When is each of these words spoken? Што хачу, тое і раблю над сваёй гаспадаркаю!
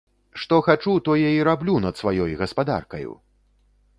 Што 0.43 0.57
хачу, 0.67 0.93
тое 1.09 1.29
і 1.33 1.43
раблю 1.49 1.75
над 1.85 2.01
сваёй 2.01 2.33
гаспадаркаю! 2.41 3.11